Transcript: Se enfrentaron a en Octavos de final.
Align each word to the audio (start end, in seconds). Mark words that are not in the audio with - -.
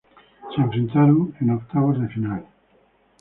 Se 0.51 0.59
enfrentaron 0.59 1.31
a 1.35 1.43
en 1.43 1.51
Octavos 1.51 2.01
de 2.01 2.07
final. 2.07 2.43